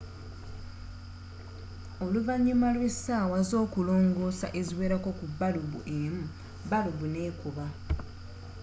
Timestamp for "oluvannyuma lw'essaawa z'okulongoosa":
2.05-4.47